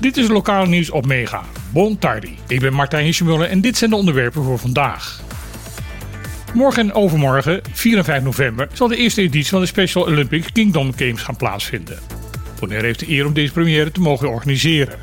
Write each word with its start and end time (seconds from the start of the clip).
Dit 0.00 0.16
is 0.16 0.28
lokaal 0.28 0.66
nieuws 0.66 0.90
op 0.90 1.06
Mega. 1.06 1.44
Bon 1.72 1.98
tardi. 1.98 2.36
Ik 2.48 2.60
ben 2.60 2.72
Martijn 2.72 3.04
Hirschmuller 3.04 3.48
en 3.48 3.60
dit 3.60 3.76
zijn 3.76 3.90
de 3.90 3.96
onderwerpen 3.96 4.42
voor 4.44 4.58
vandaag. 4.58 5.20
Morgen 6.54 6.82
en 6.82 6.92
overmorgen, 6.92 7.60
4 7.72 7.98
en 7.98 8.04
5 8.04 8.22
november, 8.22 8.68
zal 8.72 8.88
de 8.88 8.96
eerste 8.96 9.20
editie 9.20 9.50
van 9.50 9.60
de 9.60 9.66
Special 9.66 10.04
Olympic 10.04 10.48
Kingdom 10.52 10.92
Games 10.96 11.22
gaan 11.22 11.36
plaatsvinden. 11.36 11.98
Bonaire 12.60 12.86
heeft 12.86 12.98
de 12.98 13.10
eer 13.10 13.26
om 13.26 13.32
deze 13.32 13.52
première 13.52 13.90
te 13.90 14.00
mogen 14.00 14.28
organiseren. 14.28 14.98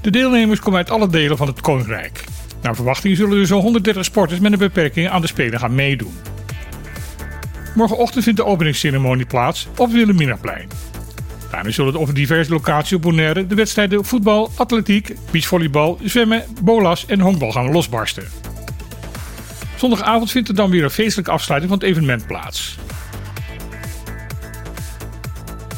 De 0.00 0.10
deelnemers 0.10 0.60
komen 0.60 0.78
uit 0.78 0.90
alle 0.90 1.08
delen 1.08 1.36
van 1.36 1.46
het 1.46 1.60
Koninkrijk. 1.60 2.24
Naar 2.62 2.74
verwachting 2.74 3.16
zullen 3.16 3.38
er 3.38 3.46
zo'n 3.46 3.62
130 3.62 4.04
sporters 4.04 4.40
met 4.40 4.52
een 4.52 4.58
beperking 4.58 5.08
aan 5.08 5.20
de 5.20 5.26
Spelen 5.26 5.58
gaan 5.58 5.74
meedoen. 5.74 6.14
Morgenochtend 7.74 8.24
vindt 8.24 8.38
de 8.38 8.46
openingsceremonie 8.46 9.26
plaats 9.26 9.66
op 9.70 9.86
het 9.86 9.92
Wilhelminaplein. 9.92 10.68
Daarna 11.50 11.70
zullen 11.70 11.96
op 11.96 12.14
diverse 12.14 12.50
locaties 12.50 12.92
op 12.92 13.02
Bonaire 13.02 13.46
de 13.46 13.54
wedstrijden 13.54 14.04
voetbal, 14.04 14.50
atletiek, 14.56 15.14
beachvolleybal, 15.30 15.98
zwemmen, 16.02 16.44
bolas 16.62 17.06
en 17.06 17.20
honkbal 17.20 17.52
gaan 17.52 17.72
losbarsten. 17.72 18.24
Zondagavond 19.76 20.30
vindt 20.30 20.48
er 20.48 20.54
dan 20.54 20.70
weer 20.70 20.84
een 20.84 20.90
feestelijke 20.90 21.30
afsluiting 21.30 21.72
van 21.72 21.80
het 21.80 21.90
evenement 21.90 22.26
plaats. 22.26 22.78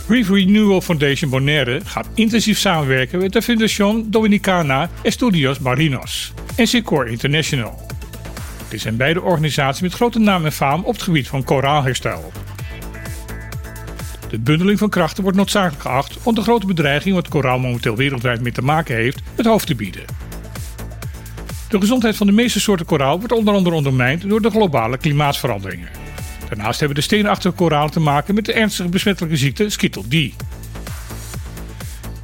Reef 0.08 0.28
Renewal 0.28 0.80
Foundation 0.80 1.30
Bonaire 1.30 1.80
gaat 1.84 2.08
intensief 2.14 2.58
samenwerken 2.58 3.18
met 3.18 3.32
de 3.32 3.42
Fundación 3.42 4.10
Dominicana 4.10 4.90
Estudios 5.02 5.58
Marinos 5.58 6.32
en 6.56 6.66
Secor 6.66 7.08
International. 7.08 7.85
Dit 8.68 8.80
zijn 8.80 8.96
beide 8.96 9.22
organisaties 9.22 9.82
met 9.82 9.94
grote 9.94 10.18
naam 10.18 10.44
en 10.44 10.52
faam 10.52 10.84
op 10.84 10.92
het 10.92 11.02
gebied 11.02 11.28
van 11.28 11.44
koraalherstel. 11.44 12.32
De 14.28 14.38
bundeling 14.38 14.78
van 14.78 14.88
krachten 14.88 15.22
wordt 15.22 15.38
noodzakelijk 15.38 15.82
geacht 15.82 16.18
om 16.22 16.34
de 16.34 16.42
grote 16.42 16.66
bedreiging 16.66 17.14
wat 17.14 17.28
koraal 17.28 17.58
momenteel 17.58 17.96
wereldwijd 17.96 18.40
mee 18.40 18.52
te 18.52 18.62
maken 18.62 18.94
heeft, 18.94 19.20
het 19.34 19.46
hoofd 19.46 19.66
te 19.66 19.74
bieden. 19.74 20.04
De 21.68 21.80
gezondheid 21.80 22.16
van 22.16 22.26
de 22.26 22.32
meeste 22.32 22.60
soorten 22.60 22.86
koraal 22.86 23.18
wordt 23.18 23.32
onder 23.32 23.54
andere 23.54 23.76
ondermijnd 23.76 24.28
door 24.28 24.42
de 24.42 24.50
globale 24.50 24.96
klimaatsveranderingen. 24.96 25.88
Daarnaast 26.48 26.78
hebben 26.78 26.96
de 26.96 27.02
steenachtige 27.02 27.54
koralen 27.54 27.90
te 27.90 28.00
maken 28.00 28.34
met 28.34 28.44
de 28.44 28.52
ernstige 28.52 28.88
besmettelijke 28.88 29.36
ziekte 29.36 29.68
Skittle 29.68 30.02
D. 30.02 30.34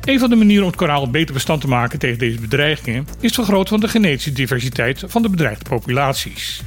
Een 0.05 0.19
van 0.19 0.31
de 0.31 0.37
manieren 0.37 0.63
om 0.63 0.69
het 0.69 0.79
koraal 0.79 1.11
beter 1.11 1.35
bestand 1.35 1.61
te 1.61 1.69
maken 1.69 1.99
tegen 1.99 2.19
deze 2.19 2.41
bedreigingen 2.41 3.07
is 3.07 3.23
het 3.23 3.35
vergroten 3.35 3.69
van 3.69 3.81
de 3.81 3.89
genetische 3.89 4.33
diversiteit 4.33 5.05
van 5.07 5.23
de 5.23 5.29
bedreigde 5.29 5.65
populaties. 5.69 6.63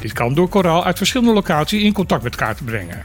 Dit 0.00 0.12
kan 0.12 0.34
door 0.34 0.48
koraal 0.48 0.84
uit 0.84 0.96
verschillende 0.96 1.32
locaties 1.32 1.82
in 1.82 1.92
contact 1.92 2.22
met 2.22 2.32
elkaar 2.32 2.56
te 2.56 2.64
brengen. 2.64 3.02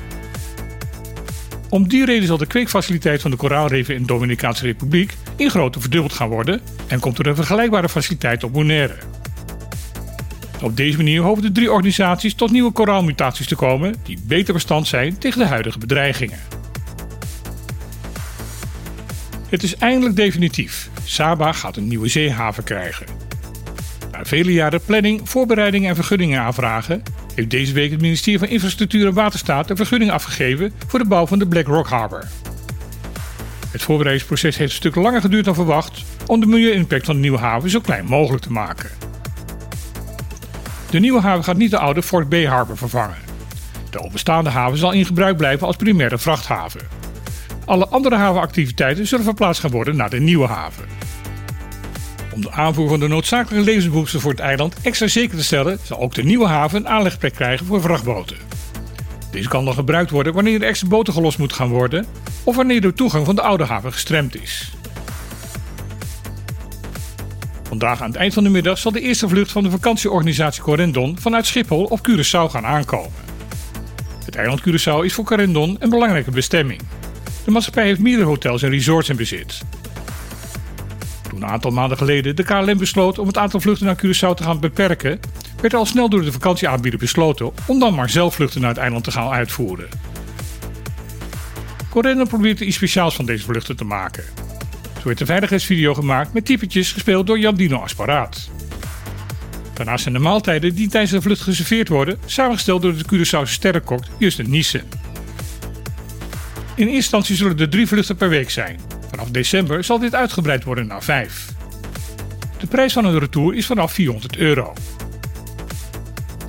Om 1.70 1.88
die 1.88 2.06
reden 2.06 2.28
zal 2.28 2.38
de 2.38 2.46
kweekfaciliteit 2.46 3.22
van 3.22 3.32
de 3.32 3.38
koraalreven 3.38 3.96
in 3.96 4.02
de 4.02 4.08
Dominicaanse 4.08 4.66
Republiek 4.66 5.14
in 5.36 5.50
grootte 5.50 5.80
verdubbeld 5.80 6.14
gaan 6.14 6.30
worden 6.30 6.62
en 6.88 7.00
komt 7.00 7.20
er 7.20 7.28
een 7.28 7.36
vergelijkbare 7.36 7.90
faciliteit 7.90 8.44
op 8.44 8.54
Bonaire. 8.54 8.96
Op 10.62 10.78
deze 10.78 10.98
manier 10.98 11.22
hopen 11.22 11.42
de 11.42 11.52
drie 11.52 11.72
organisaties 11.72 12.34
tot 12.34 12.52
nieuwe 12.52 12.72
koraalmutaties 12.72 13.48
te 13.48 13.56
komen 13.56 13.96
die 14.04 14.20
beter 14.24 14.54
bestand 14.54 14.88
zijn 14.88 15.18
tegen 15.18 15.40
de 15.40 15.46
huidige 15.46 15.78
bedreigingen. 15.78 16.40
Het 19.50 19.64
is 19.64 19.76
eindelijk 19.76 20.16
definitief. 20.16 20.90
Saba 21.04 21.52
gaat 21.52 21.78
een 21.78 21.88
nieuwe 21.88 22.08
zeehaven 22.08 22.64
krijgen. 22.64 23.06
Na 24.12 24.26
vele 24.26 24.54
jaren 24.54 24.82
planning, 24.86 25.30
voorbereiding 25.30 25.88
en 25.88 25.96
vergunningen 25.96 26.42
aanvragen, 26.42 27.04
heeft 27.36 27.50
deze 27.50 27.74
week 27.74 27.92
het 27.92 28.02
ministerie 28.02 28.40
van 28.40 28.48
Infrastructuur 28.48 29.08
en 29.08 29.14
Waterstaat 29.14 29.70
een 29.70 29.76
vergunning 29.76 30.12
afgegeven 30.12 30.74
voor 30.88 31.00
de 31.00 31.06
bouw 31.06 31.28
van 31.28 31.40
de 31.40 31.48
Black 31.48 31.68
Rock 31.68 31.88
Harbor. 31.88 32.28
Het 33.72 33.82
voorbereidingsproces 33.82 34.58
heeft 34.58 34.72
een 34.72 34.78
stuk 34.78 34.96
langer 34.96 35.22
geduurd 35.22 35.46
dan 35.46 35.56
verwacht 35.56 36.04
om 36.26 36.40
de 36.40 36.46
milieu-impact 36.46 37.06
van 37.06 37.16
de 37.16 37.22
nieuwe 37.22 37.38
haven 37.38 37.70
zo 37.70 37.80
klein 37.80 38.06
mogelijk 38.06 38.44
te 38.44 38.52
maken. 38.52 38.90
De 40.90 41.00
nieuwe 41.00 41.22
haven 41.22 41.44
gaat 41.44 41.58
niet 41.58 41.72
de 41.72 41.80
oude 41.80 42.04
Fort 42.04 42.30
Bay 42.30 42.46
Harbor 42.46 42.78
vervangen. 42.78 43.18
De 43.90 44.04
openstaande 44.04 44.50
haven 44.50 44.78
zal 44.78 44.92
in 44.92 45.06
gebruik 45.06 45.38
blijven 45.38 45.68
als 45.68 45.76
primaire 45.76 46.18
vrachthaven. 46.18 47.05
Alle 47.66 47.88
andere 47.88 48.16
havenactiviteiten 48.16 49.08
zullen 49.08 49.26
verplaatst 49.26 49.62
gaan 49.62 49.72
worden 49.72 49.96
naar 49.96 50.10
de 50.10 50.20
nieuwe 50.20 50.48
haven. 50.48 50.86
Om 52.34 52.42
de 52.42 52.52
aanvoer 52.52 52.90
van 52.90 53.00
de 53.00 53.08
noodzakelijke 53.08 53.66
levensbehoeften 53.66 54.20
voor 54.20 54.32
het 54.32 54.40
eiland 54.40 54.76
extra 54.82 55.08
zeker 55.08 55.38
te 55.38 55.44
stellen, 55.44 55.80
zal 55.84 56.00
ook 56.00 56.14
de 56.14 56.24
nieuwe 56.24 56.48
haven 56.48 56.80
een 56.80 56.88
aanlegplek 56.88 57.34
krijgen 57.34 57.66
voor 57.66 57.82
vrachtboten. 57.82 58.38
Deze 59.32 59.50
kan 59.50 59.66
dan 59.66 59.74
gebruikt 59.74 60.12
worden 60.12 60.34
wanneer 60.34 60.62
er 60.62 60.68
extra 60.68 60.88
boten 60.88 61.14
gelost 61.14 61.38
moet 61.38 61.54
gaan 61.54 61.70
worden 61.70 62.06
of 62.44 62.56
wanneer 62.56 62.82
de 62.82 62.94
toegang 62.94 63.26
van 63.26 63.36
de 63.36 63.42
oude 63.42 63.64
haven 63.64 63.94
gestremd 63.94 64.42
is. 64.42 64.72
Vandaag 67.64 68.02
aan 68.02 68.08
het 68.08 68.18
eind 68.18 68.34
van 68.34 68.44
de 68.44 68.50
middag 68.50 68.78
zal 68.78 68.92
de 68.92 69.02
eerste 69.02 69.28
vlucht 69.28 69.52
van 69.52 69.64
de 69.64 69.70
vakantieorganisatie 69.70 70.62
Corendon 70.62 71.18
vanuit 71.20 71.46
Schiphol 71.46 71.84
op 71.84 72.00
Curaçao 72.10 72.52
gaan 72.52 72.66
aankomen. 72.66 73.12
Het 74.26 74.36
eiland 74.36 74.62
Curaçao 74.62 75.04
is 75.04 75.14
voor 75.14 75.26
Corendon 75.26 75.76
een 75.80 75.90
belangrijke 75.90 76.32
bestemming. 76.32 76.82
De 77.46 77.52
maatschappij 77.52 77.86
heeft 77.86 78.00
meerdere 78.00 78.28
hotels 78.28 78.64
en 78.64 78.70
resorts 78.70 79.10
in 79.10 79.16
bezit. 79.16 79.62
Toen 81.30 81.42
een 81.42 81.50
aantal 81.50 81.72
maanden 81.72 81.98
geleden 81.98 82.36
de 82.36 82.44
KLM 82.44 82.78
besloot 82.78 83.20
om 83.20 83.28
het 83.28 83.38
aantal 83.38 83.60
vluchten 83.60 83.86
naar 83.86 83.98
Curaçao 84.06 84.34
te 84.36 84.44
gaan 84.44 84.60
beperken, 84.60 85.20
werd 85.62 85.74
al 85.74 85.86
snel 85.86 86.10
door 86.10 86.22
de 86.22 86.32
vakantieaanbieder 86.32 87.00
besloten 87.00 87.52
om 87.68 87.80
dan 87.80 87.94
maar 87.96 88.10
zelf 88.10 88.36
vluchten 88.36 88.62
naar 88.62 88.70
het 88.70 88.80
eiland 88.80 89.04
te 89.04 89.12
gaan 89.12 89.30
uitvoeren. 89.30 89.90
Corendon 91.90 92.28
probeert 92.28 92.60
er 92.60 92.66
iets 92.66 92.76
speciaals 92.76 93.16
van 93.16 93.26
deze 93.26 93.44
vluchten 93.44 93.76
te 93.76 93.84
maken. 93.84 94.24
Zo 94.98 95.04
werd 95.04 95.20
een 95.20 95.26
veiligheidsvideo 95.26 95.94
gemaakt 95.94 96.34
met 96.34 96.46
typetjes 96.46 96.92
gespeeld 96.92 97.28
door 97.28 97.40
Jandino 97.40 97.78
Asparaat. 97.78 98.50
Daarnaast 99.74 100.04
zijn 100.04 100.14
de 100.14 100.20
maaltijden 100.20 100.76
die 100.76 100.90
tijdens 100.90 101.12
de 101.12 101.22
vlucht 101.22 101.42
geserveerd 101.42 101.88
worden 101.88 102.20
samengesteld 102.26 102.82
door 102.82 102.96
de 102.98 103.06
Curaçaose 103.14 103.52
sterrenkok 103.52 104.04
Justin 104.18 104.50
Niesen. 104.50 104.95
In 106.76 106.82
eerste 106.82 106.96
instantie 106.96 107.36
zullen 107.36 107.60
er 107.60 107.70
drie 107.70 107.88
vluchten 107.88 108.16
per 108.16 108.30
week 108.30 108.50
zijn. 108.50 108.80
Vanaf 109.10 109.30
december 109.30 109.84
zal 109.84 110.00
dit 110.00 110.16
uitgebreid 110.16 110.64
worden 110.64 110.88
naar 110.88 111.04
vijf. 111.04 111.54
De 112.58 112.68
prijs 112.68 112.94
van 112.94 113.06
een 113.06 113.20
retour 113.20 113.56
is 113.56 113.66
vanaf 113.66 113.94
400 113.94 114.38
euro. 114.38 114.74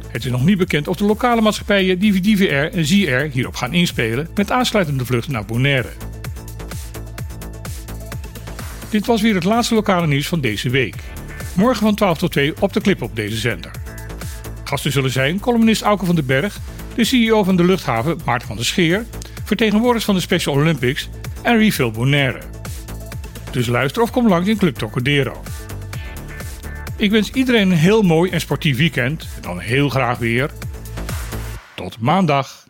Het 0.08 0.24
is 0.24 0.30
nog 0.30 0.44
niet 0.44 0.58
bekend 0.58 0.88
of 0.88 0.96
de 0.96 1.04
lokale 1.04 1.40
maatschappijen 1.40 1.98
DVR 1.98 2.76
en 2.76 2.86
ZR 2.86 3.26
hierop 3.32 3.54
gaan 3.54 3.72
inspelen 3.72 4.28
met 4.34 4.50
aansluitende 4.50 5.04
vluchten 5.04 5.32
naar 5.32 5.44
Bonaire. 5.44 5.90
Dit 8.90 9.06
was 9.06 9.22
weer 9.22 9.34
het 9.34 9.44
laatste 9.44 9.74
lokale 9.74 10.06
nieuws 10.06 10.28
van 10.28 10.40
deze 10.40 10.70
week. 10.70 10.96
Morgen 11.54 11.82
van 11.82 11.94
12 11.94 12.18
tot 12.18 12.32
2 12.32 12.54
op 12.60 12.72
de 12.72 12.80
clip 12.80 13.02
op 13.02 13.16
deze 13.16 13.36
zender. 13.36 13.70
Gasten 14.64 14.92
zullen 14.92 15.10
zijn 15.10 15.40
columnist 15.40 15.82
Auke 15.82 16.06
van 16.06 16.14
den 16.14 16.26
Berg, 16.26 16.58
de 16.94 17.04
CEO 17.04 17.44
van 17.44 17.56
de 17.56 17.64
luchthaven 17.64 18.20
Maarten 18.24 18.48
van 18.48 18.56
der 18.56 18.64
Scheer, 18.64 19.06
vertegenwoordigers 19.46 20.04
van 20.04 20.14
de 20.14 20.20
Special 20.20 20.54
Olympics 20.54 21.08
en 21.42 21.58
Refill 21.58 21.90
Bonaire. 21.90 22.38
Dus 23.50 23.66
luister 23.66 24.02
of 24.02 24.10
kom 24.10 24.28
langs 24.28 24.48
in 24.48 24.56
Club 24.56 24.76
Tocadero. 24.76 25.42
Ik 26.96 27.10
wens 27.10 27.30
iedereen 27.30 27.70
een 27.70 27.76
heel 27.76 28.02
mooi 28.02 28.30
en 28.30 28.40
sportief 28.40 28.76
weekend 28.76 29.28
en 29.36 29.42
dan 29.42 29.58
heel 29.58 29.88
graag 29.88 30.18
weer. 30.18 30.50
Tot 31.74 32.00
maandag. 32.00 32.65